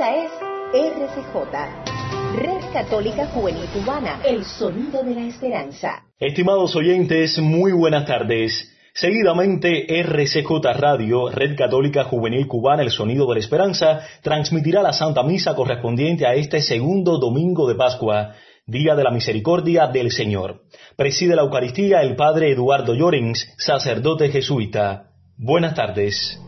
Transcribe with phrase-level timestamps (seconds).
[0.00, 0.32] Esta es
[0.72, 1.36] RCJ,
[2.34, 6.04] Red Católica Juvenil Cubana, el sonido de la esperanza.
[6.18, 8.74] Estimados oyentes, muy buenas tardes.
[8.94, 15.22] Seguidamente, RCJ Radio, Red Católica Juvenil Cubana, el sonido de la esperanza, transmitirá la Santa
[15.22, 18.36] Misa correspondiente a este segundo domingo de Pascua,
[18.66, 20.62] Día de la Misericordia del Señor.
[20.96, 25.10] Preside la Eucaristía el Padre Eduardo Llorens, sacerdote jesuita.
[25.36, 26.40] Buenas tardes.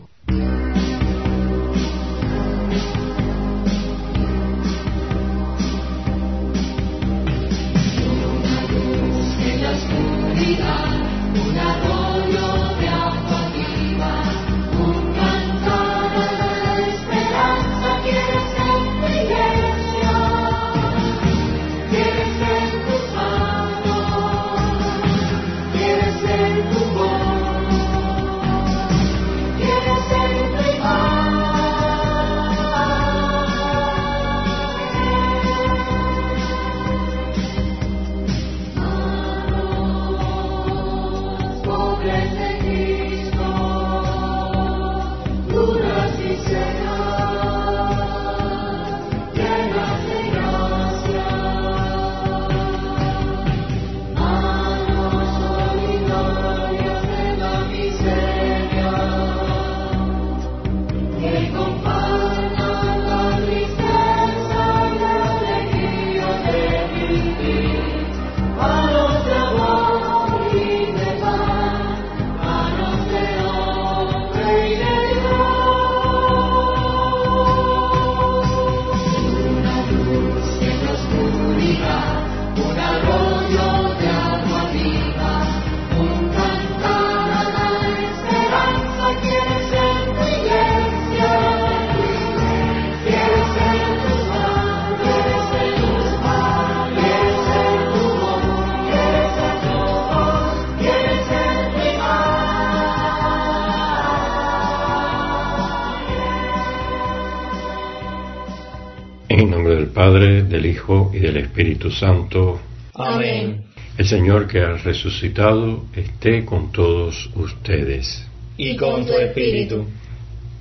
[110.53, 112.59] Del Hijo y del Espíritu Santo.
[112.93, 113.63] Amén.
[113.97, 118.27] El Señor que ha resucitado esté con todos ustedes.
[118.55, 119.87] Y con tu espíritu.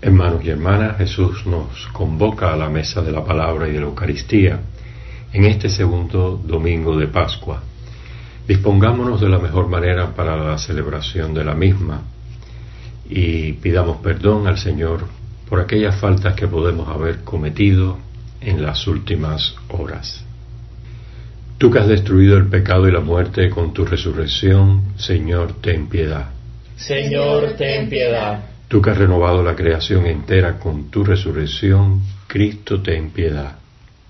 [0.00, 3.86] Hermanos y hermanas, Jesús nos convoca a la mesa de la palabra y de la
[3.86, 4.60] Eucaristía
[5.30, 7.62] en este segundo domingo de Pascua.
[8.48, 12.00] Dispongámonos de la mejor manera para la celebración de la misma
[13.10, 15.04] y pidamos perdón al Señor
[15.50, 17.98] por aquellas faltas que podemos haber cometido
[18.44, 20.25] en las últimas horas.
[21.58, 26.30] Tú que has destruido el pecado y la muerte con tu resurrección, Señor, ten piedad.
[26.76, 28.41] Señor, ten piedad.
[28.66, 33.56] Tú que has renovado la creación entera con tu resurrección, Cristo, ten piedad.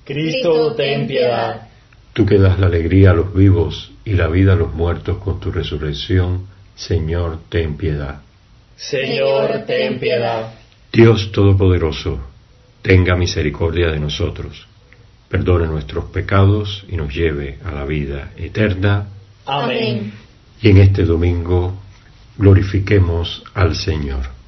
[0.04, 1.68] Cristo, ten piedad.
[2.12, 5.40] Tú que das la alegría a los vivos y la vida a los muertos con
[5.40, 8.22] tu resurrección, Señor, ten piedad.
[8.76, 10.54] Señor, ten piedad.
[10.92, 12.20] Dios Todopoderoso,
[12.82, 14.66] tenga misericordia de nosotros,
[15.28, 19.06] perdone nuestros pecados y nos lleve a la vida eterna.
[19.46, 20.12] Amén.
[20.60, 21.74] Y en este domingo
[22.36, 24.41] glorifiquemos al Señor.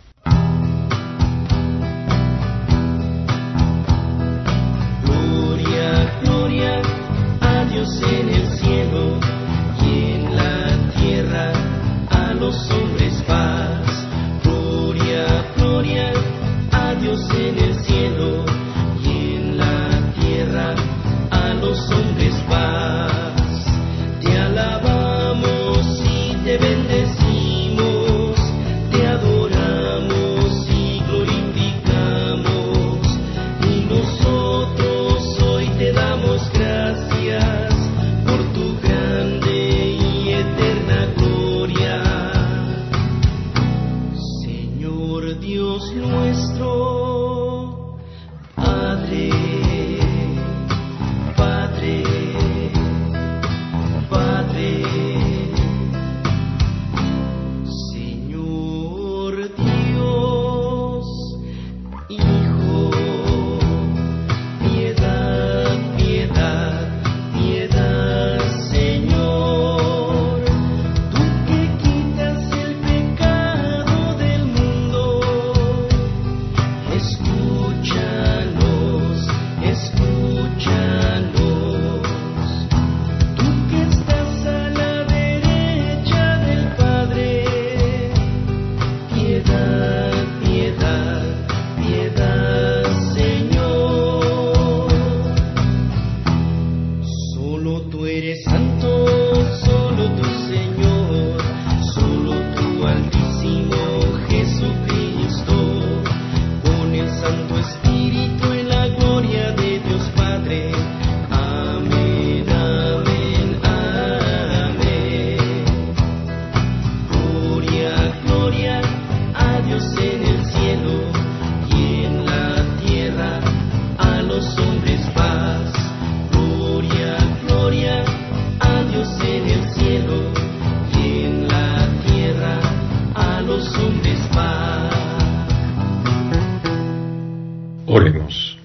[137.96, 138.58] Oremos.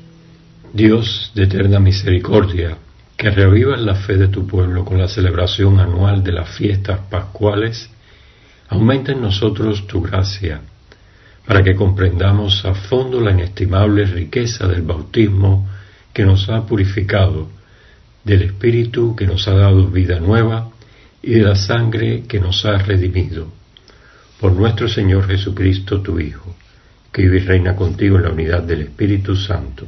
[0.73, 2.79] Dios de eterna misericordia,
[3.15, 7.91] que revivas la fe de tu pueblo con la celebración anual de las fiestas pascuales,
[8.69, 10.61] aumenta en nosotros tu gracia,
[11.45, 15.69] para que comprendamos a fondo la inestimable riqueza del bautismo
[16.11, 17.49] que nos ha purificado,
[18.23, 20.71] del Espíritu que nos ha dado vida nueva
[21.21, 23.45] y de la sangre que nos ha redimido.
[24.39, 26.55] Por nuestro Señor Jesucristo, tu Hijo,
[27.11, 29.85] que vive y reina contigo en la unidad del Espíritu Santo,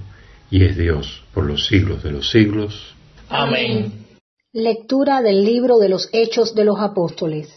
[0.50, 2.96] y es Dios por los siglos de los siglos.
[3.30, 3.94] Amén.
[4.54, 7.50] Lectura del libro de los Hechos de los Apóstoles.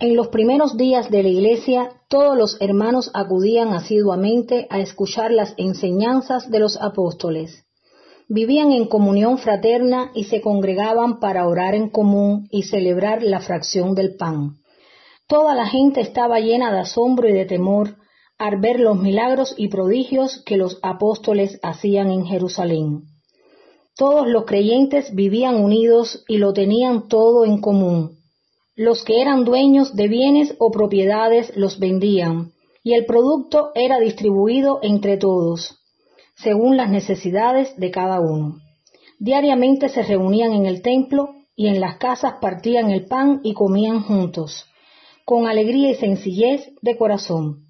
[0.00, 5.54] En los primeros días de la Iglesia, todos los hermanos acudían asiduamente a escuchar las
[5.58, 7.66] enseñanzas de los apóstoles.
[8.26, 13.94] Vivían en comunión fraterna y se congregaban para orar en común y celebrar la fracción
[13.94, 14.56] del pan.
[15.28, 17.99] Toda la gente estaba llena de asombro y de temor
[18.40, 23.02] al ver los milagros y prodigios que los apóstoles hacían en Jerusalén.
[23.96, 28.16] Todos los creyentes vivían unidos y lo tenían todo en común.
[28.74, 32.52] Los que eran dueños de bienes o propiedades los vendían,
[32.82, 35.78] y el producto era distribuido entre todos,
[36.34, 38.56] según las necesidades de cada uno.
[39.18, 44.00] Diariamente se reunían en el templo y en las casas partían el pan y comían
[44.00, 44.64] juntos,
[45.26, 47.66] con alegría y sencillez de corazón.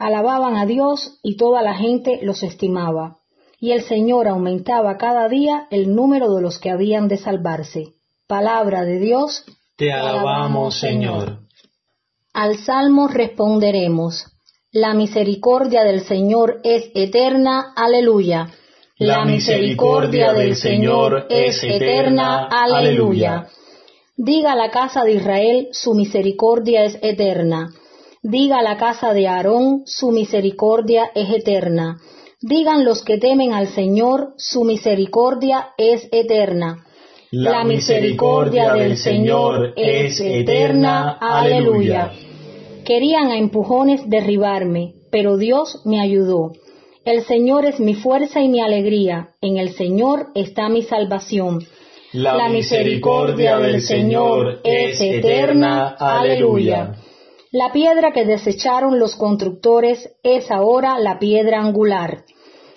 [0.00, 3.18] Alababan a Dios y toda la gente los estimaba,
[3.60, 7.92] y el Señor aumentaba cada día el número de los que habían de salvarse.
[8.26, 9.44] Palabra de Dios.
[9.76, 11.40] Te alabamos, Señor.
[12.32, 14.24] Al salmo responderemos.
[14.72, 17.74] La misericordia del Señor es eterna.
[17.76, 18.48] Aleluya.
[18.96, 22.48] La misericordia del Señor es eterna.
[22.50, 23.48] Aleluya.
[24.16, 27.68] Diga la casa de Israel, su misericordia es eterna.
[28.22, 31.96] Diga la casa de Aarón, su misericordia es eterna.
[32.42, 36.84] Digan los que temen al Señor, su misericordia es eterna.
[37.30, 41.16] La misericordia del Señor es eterna.
[41.18, 42.12] Aleluya.
[42.84, 46.52] Querían a empujones derribarme, pero Dios me ayudó.
[47.06, 49.30] El Señor es mi fuerza y mi alegría.
[49.40, 51.60] En el Señor está mi salvación.
[52.12, 55.88] La misericordia del Señor es eterna.
[55.98, 56.96] Aleluya.
[57.52, 62.24] La piedra que desecharon los constructores es ahora la piedra angular.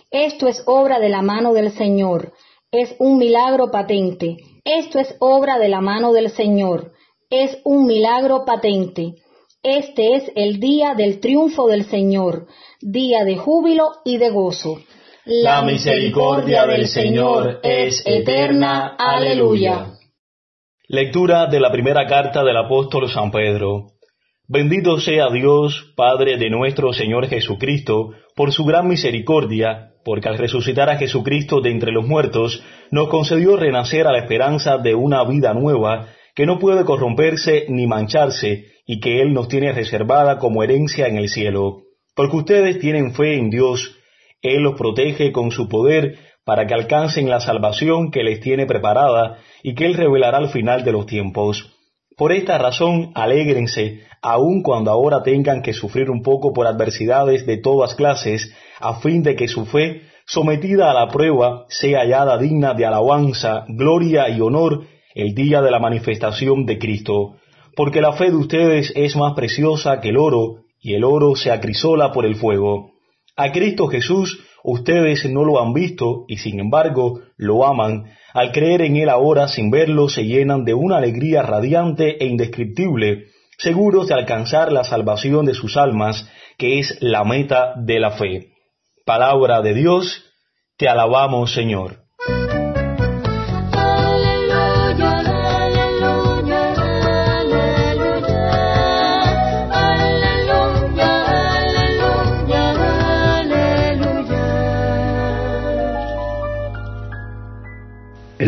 [0.09, 2.33] Esto es obra de la mano del Señor.
[2.71, 4.37] Es un milagro patente.
[4.65, 6.91] Esto es obra de la mano del Señor.
[7.29, 9.13] Es un milagro patente.
[9.61, 12.47] Este es el día del triunfo del Señor,
[12.81, 14.79] día de júbilo y de gozo.
[15.25, 18.95] La misericordia del Señor es eterna.
[18.97, 19.93] Aleluya.
[20.87, 23.92] Lectura de la primera carta del apóstol San Pedro.
[24.47, 30.89] Bendito sea Dios, Padre de nuestro Señor Jesucristo, por su gran misericordia, porque al resucitar
[30.89, 35.53] a Jesucristo de entre los muertos, nos concedió renacer a la esperanza de una vida
[35.53, 41.07] nueva, que no puede corromperse ni mancharse, y que Él nos tiene reservada como herencia
[41.07, 41.83] en el cielo.
[42.13, 43.95] Porque ustedes tienen fe en Dios,
[44.41, 49.37] Él los protege con su poder para que alcancen la salvación que les tiene preparada
[49.63, 51.72] y que Él revelará al final de los tiempos.
[52.17, 57.57] Por esta razón, alégrense, aun cuando ahora tengan que sufrir un poco por adversidades de
[57.57, 62.73] todas clases, a fin de que su fe, sometida a la prueba, sea hallada digna
[62.73, 67.35] de alabanza, gloria y honor el día de la manifestación de Cristo.
[67.75, 71.51] Porque la fe de ustedes es más preciosa que el oro, y el oro se
[71.51, 72.91] acrisola por el fuego.
[73.35, 78.11] A Cristo Jesús ustedes no lo han visto y sin embargo lo aman.
[78.33, 83.27] Al creer en Él ahora sin verlo se llenan de una alegría radiante e indescriptible,
[83.57, 88.49] seguros de alcanzar la salvación de sus almas, que es la meta de la fe.
[89.05, 90.23] Palabra de Dios,
[90.77, 92.02] te alabamos Señor.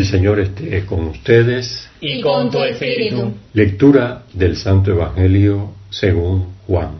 [0.06, 1.88] El Señor esté con ustedes.
[2.00, 3.34] Y con tu espíritu.
[3.54, 6.92] Lectura del Santo Evangelio según Juan.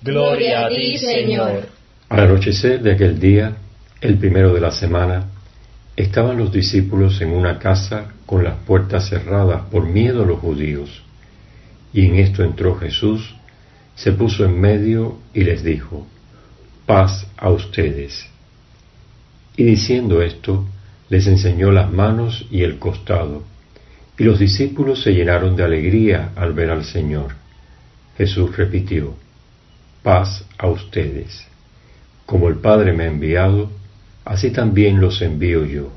[0.00, 1.68] Gloria a ti, Señor.
[2.08, 3.54] Al anochecer de aquel día,
[4.00, 5.26] el primero de la semana,
[5.94, 11.02] estaban los discípulos en una casa con las puertas cerradas por miedo a los judíos.
[11.92, 13.34] Y en esto entró Jesús,
[13.94, 16.06] se puso en medio y les dijo,
[16.86, 18.26] paz a ustedes.
[19.54, 20.66] Y diciendo esto,
[21.14, 23.44] les enseñó las manos y el costado,
[24.18, 27.36] y los discípulos se llenaron de alegría al ver al Señor.
[28.18, 29.14] Jesús repitió,
[30.02, 31.46] paz a ustedes.
[32.26, 33.70] Como el Padre me ha enviado,
[34.24, 35.92] así también los envío yo.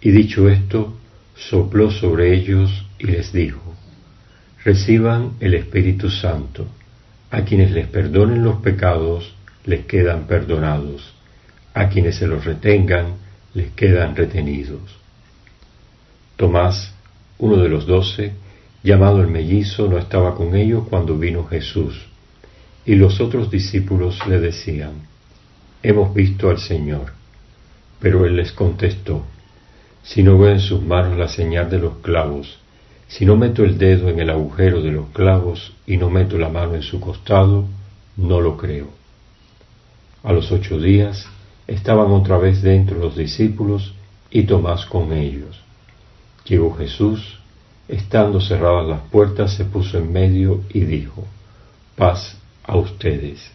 [0.00, 0.98] Y dicho esto,
[1.36, 3.72] sopló sobre ellos y les dijo,
[4.64, 6.66] reciban el Espíritu Santo.
[7.30, 9.32] A quienes les perdonen los pecados,
[9.64, 11.14] les quedan perdonados.
[11.72, 14.98] A quienes se los retengan, les quedan retenidos.
[16.36, 16.94] Tomás,
[17.38, 18.32] uno de los doce,
[18.82, 22.06] llamado el mellizo, no estaba con ellos cuando vino Jesús.
[22.84, 25.08] Y los otros discípulos le decían,
[25.82, 27.12] Hemos visto al Señor.
[28.00, 29.24] Pero él les contestó,
[30.02, 32.58] Si no veo en sus manos la señal de los clavos,
[33.08, 36.50] si no meto el dedo en el agujero de los clavos y no meto la
[36.50, 37.66] mano en su costado,
[38.16, 38.88] no lo creo.
[40.22, 41.26] A los ocho días
[41.68, 43.94] estaban otra vez dentro los discípulos
[44.30, 45.60] y Tomás con ellos.
[46.44, 47.38] Llegó Jesús,
[47.86, 51.24] estando cerradas las puertas, se puso en medio y dijo,
[51.94, 53.50] paz a ustedes.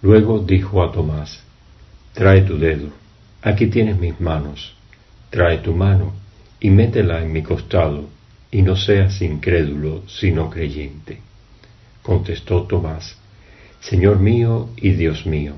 [0.00, 1.42] Luego dijo a Tomás,
[2.12, 2.88] trae tu dedo,
[3.42, 4.74] aquí tienes mis manos,
[5.30, 6.12] trae tu mano
[6.60, 8.08] y métela en mi costado
[8.50, 11.20] y no seas incrédulo, sino creyente.
[12.02, 13.16] Contestó Tomás,
[13.80, 15.54] Señor mío y Dios mío.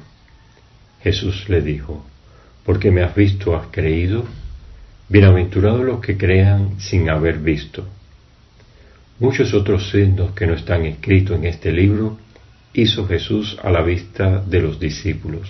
[1.03, 2.05] Jesús le dijo,
[2.65, 4.25] porque me has visto, has creído.
[5.09, 7.87] Bienaventurados los que crean sin haber visto.
[9.21, 12.19] Muchos otros signos que no están escritos en este libro
[12.75, 15.49] hizo Jesús a la vista de los discípulos.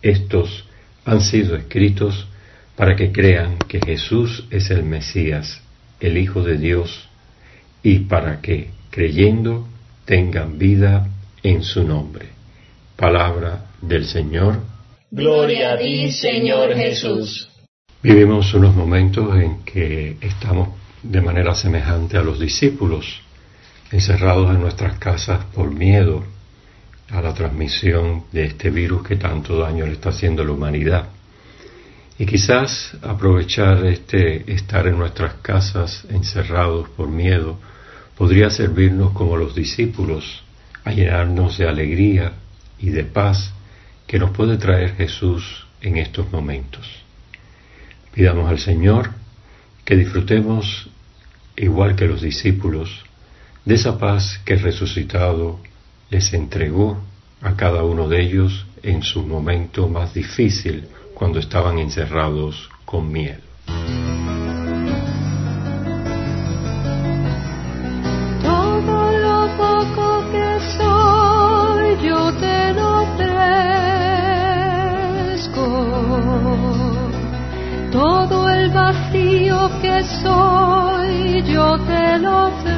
[0.00, 0.64] Estos
[1.04, 2.26] han sido escritos
[2.74, 5.60] para que crean que Jesús es el Mesías,
[6.00, 7.08] el Hijo de Dios,
[7.82, 9.68] y para que, creyendo,
[10.06, 11.08] tengan vida
[11.42, 12.30] en su nombre.
[12.96, 14.60] Palabra del Señor.
[15.10, 17.50] Gloria a ti, Señor Jesús.
[18.02, 20.70] Vivimos unos momentos en que estamos
[21.02, 23.20] de manera semejante a los discípulos,
[23.90, 26.24] encerrados en nuestras casas por miedo
[27.10, 31.08] a la transmisión de este virus que tanto daño le está haciendo a la humanidad.
[32.18, 37.58] Y quizás aprovechar este estar en nuestras casas encerrados por miedo
[38.16, 40.42] podría servirnos como los discípulos
[40.84, 42.32] a llenarnos de alegría
[42.78, 43.52] y de paz
[44.12, 46.86] que nos puede traer Jesús en estos momentos.
[48.12, 49.08] Pidamos al Señor
[49.86, 50.90] que disfrutemos,
[51.56, 52.90] igual que los discípulos,
[53.64, 55.60] de esa paz que el resucitado
[56.10, 57.02] les entregó
[57.40, 63.40] a cada uno de ellos en su momento más difícil cuando estaban encerrados con miedo.
[79.80, 82.72] Que soy yo te lo ofrezco.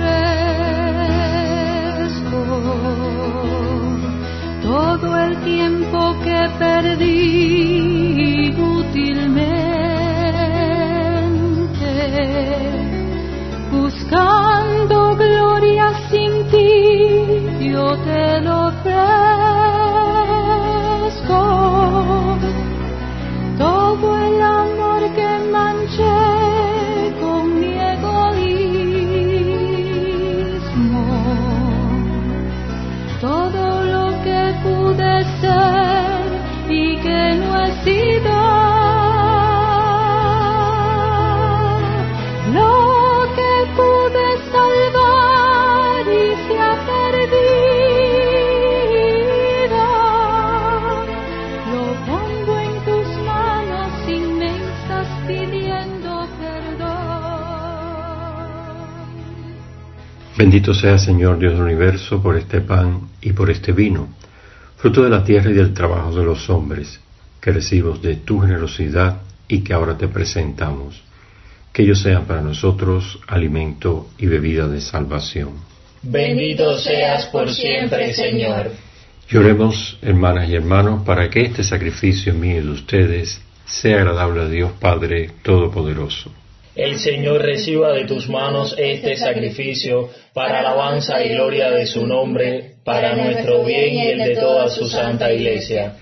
[4.63, 7.94] Todo el tiempo que perdí
[60.55, 64.11] Bendito sea Señor Dios del universo por este pan y por este vino,
[64.77, 67.01] fruto de la tierra y del trabajo de los hombres,
[67.41, 71.03] que recibimos de tu generosidad y que ahora te presentamos.
[71.73, 75.55] Que ellos sean para nosotros alimento y bebida de salvación.
[76.03, 78.71] Bendito seas por siempre, Señor.
[79.29, 84.49] Lloremos, hermanas y hermanos, para que este sacrificio mío y de ustedes sea agradable a
[84.49, 86.31] Dios Padre Todopoderoso.
[86.77, 92.75] El Señor reciba de tus manos este sacrificio para alabanza y gloria de su nombre,
[92.85, 95.95] para nuestro bien y el de toda su santa iglesia.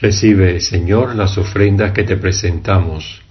[0.00, 3.22] Recibe, Señor, las ofrendas que te presentamos,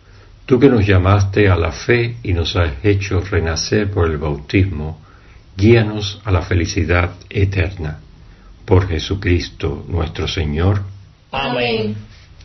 [0.45, 5.01] tú que nos llamaste a la fe y nos has hecho renacer por el bautismo,
[5.57, 7.99] guíanos a la felicidad eterna.
[8.65, 10.81] Por Jesucristo nuestro Señor.
[11.31, 11.95] Amén.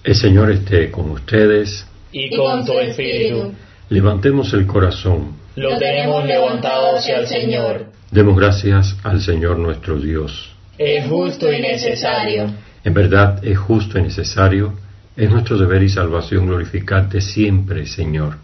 [0.03, 1.87] El Señor esté con ustedes.
[2.13, 3.53] Y con tu espíritu.
[3.89, 5.33] Levantemos el corazón.
[5.57, 7.87] Lo tenemos levantado hacia el Señor.
[8.11, 10.51] Demos gracias al Señor nuestro Dios.
[10.79, 12.47] Es justo y necesario.
[12.85, 14.73] En verdad es justo y necesario.
[15.15, 18.37] Es nuestro deber y salvación glorificarte siempre, Señor,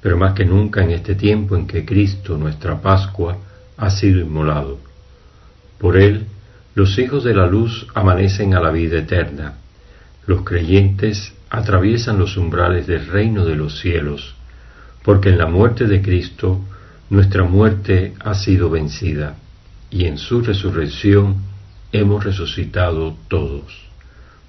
[0.00, 3.38] pero más que nunca en este tiempo en que Cristo, nuestra Pascua,
[3.76, 4.78] ha sido inmolado.
[5.78, 6.26] Por Él,
[6.76, 9.54] los hijos de la luz amanecen a la vida eterna.
[10.28, 14.35] Los creyentes atraviesan los umbrales del reino de los cielos
[15.06, 16.60] porque en la muerte de Cristo
[17.10, 19.36] nuestra muerte ha sido vencida
[19.88, 21.36] y en su resurrección
[21.92, 23.86] hemos resucitado todos.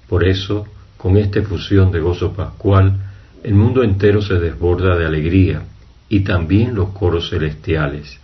[0.08, 2.98] Por eso, con esta efusión de gozo pascual,
[3.44, 5.62] el mundo entero se desborda de alegría
[6.08, 8.18] y también los coros celestiales.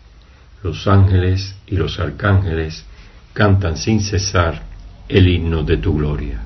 [0.64, 2.84] Los ángeles y los arcángeles
[3.32, 4.60] cantan sin cesar
[5.08, 6.43] el himno de tu gloria.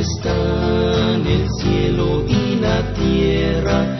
[0.00, 3.93] Están el cielo y la tierra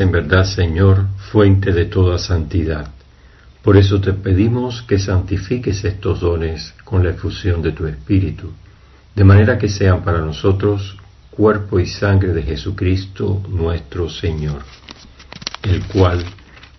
[0.00, 2.90] en verdad, Señor, fuente de toda santidad.
[3.62, 8.52] Por eso te pedimos que santifiques estos dones con la efusión de tu Espíritu,
[9.14, 10.96] de manera que sean para nosotros
[11.30, 14.62] cuerpo y sangre de Jesucristo nuestro Señor,
[15.62, 16.24] el cual,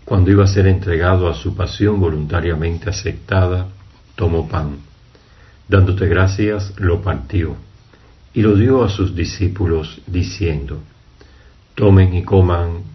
[0.05, 3.67] cuando iba a ser entregado a su pasión voluntariamente aceptada,
[4.15, 4.77] tomó pan.
[5.67, 7.55] Dándote gracias, lo partió
[8.33, 10.79] y lo dio a sus discípulos, diciendo,
[11.75, 12.83] Tomen y coman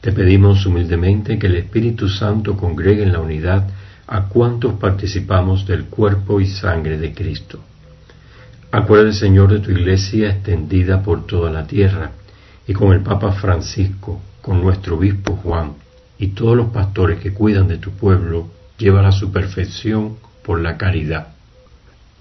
[0.00, 3.68] Te pedimos humildemente que el Espíritu Santo congregue en la unidad
[4.06, 7.60] a cuantos participamos del cuerpo y sangre de Cristo.
[8.72, 12.12] Acuérdate, Señor, de tu iglesia extendida por toda la tierra,
[12.66, 15.72] y con el Papa Francisco, con nuestro obispo Juan,
[16.18, 20.76] y todos los pastores que cuidan de tu pueblo, llévala a su perfección por la
[20.76, 21.28] caridad.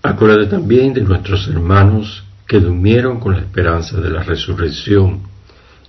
[0.02, 5.29] Acuérdate también de nuestros hermanos que durmieron con la esperanza de la resurrección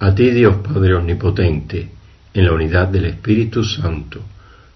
[0.00, 1.88] a ti Dios Padre Omnipotente,
[2.32, 4.20] en la unidad del Espíritu Santo,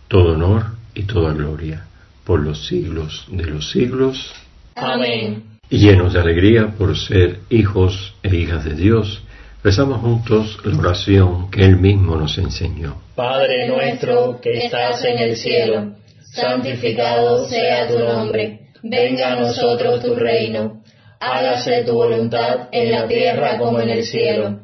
[0.07, 1.87] todo honor y toda gloria,
[2.25, 4.35] por los siglos de los siglos.
[4.75, 5.45] Amén.
[5.71, 9.23] Y llenos de alegría por ser hijos e hijas de Dios,
[9.63, 13.01] rezamos juntos la oración que Él mismo nos enseñó.
[13.15, 15.93] Padre nuestro que estás en el cielo,
[16.35, 20.83] santificado sea tu nombre, venga a nosotros tu reino,
[21.19, 24.64] hágase tu voluntad en la tierra como en el cielo.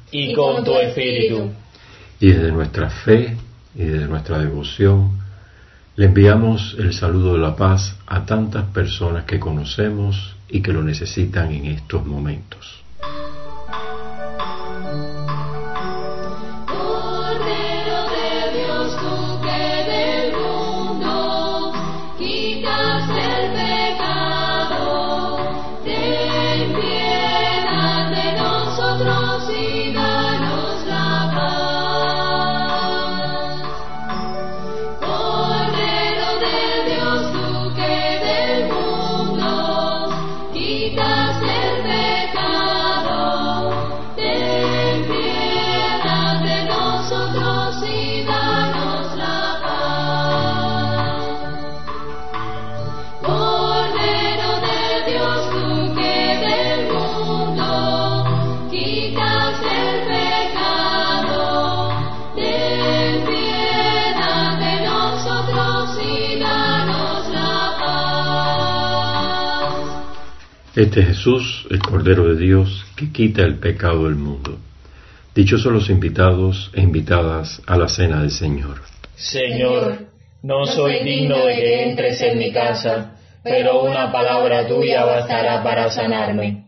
[0.11, 1.51] Y con tu espíritu.
[2.19, 3.35] Y desde nuestra fe
[3.75, 5.19] y desde nuestra devoción,
[5.95, 10.83] le enviamos el saludo de la paz a tantas personas que conocemos y que lo
[10.83, 12.80] necesitan en estos momentos.
[70.81, 74.57] Este es Jesús, el Cordero de Dios, que quita el pecado del mundo.
[75.35, 78.81] Dichosos los invitados e invitadas a la cena del Señor.
[79.15, 80.07] Señor,
[80.41, 83.11] no soy digno de que entres en mi casa,
[83.43, 86.60] pero una palabra tuya bastará para sanarme.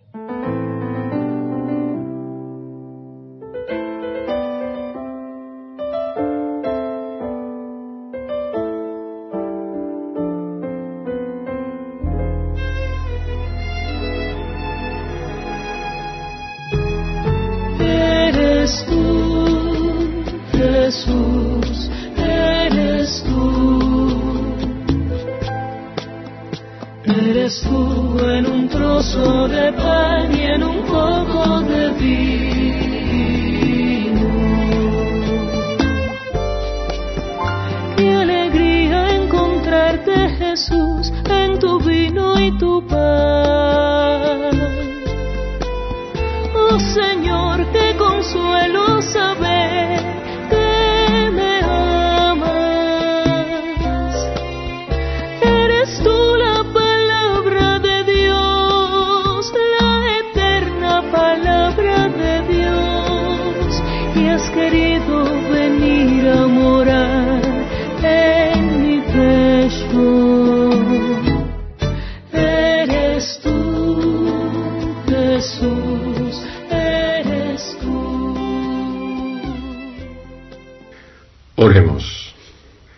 [81.63, 82.33] Oremos.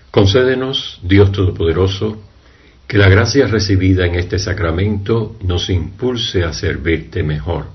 [0.09, 2.19] Concédenos, Dios Todopoderoso,
[2.87, 7.67] que la gracia recibida en este sacramento nos impulse a servirte mejor.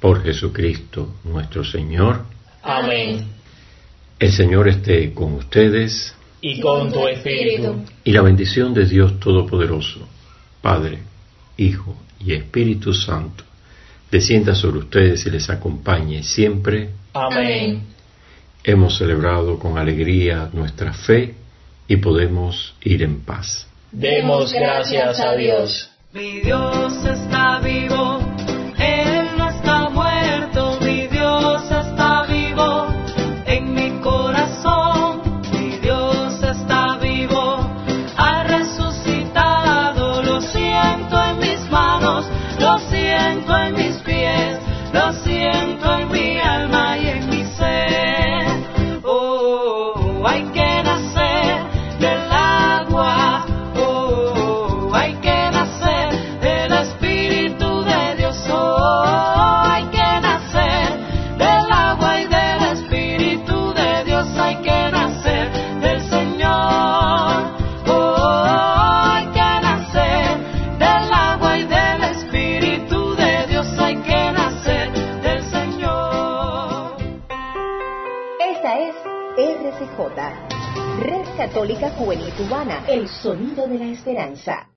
[0.00, 2.20] Por Jesucristo nuestro Señor.
[2.62, 3.26] Amén.
[4.18, 7.82] El Señor esté con ustedes Y con tu espíritu.
[8.04, 10.06] y la bendición de Dios Todopoderoso,
[10.62, 11.00] Padre,
[11.56, 13.42] Hijo y Espíritu Santo,
[14.10, 16.90] descienda sobre ustedes y les acompañe siempre.
[17.12, 17.95] Amén
[18.66, 21.34] hemos celebrado con alegría nuestra fe
[21.86, 23.66] y podemos ir en paz.
[23.92, 25.88] Demos gracias a Dios.
[26.12, 27.95] Mi Dios está vivo.
[82.88, 84.68] el sonido de la esperanza.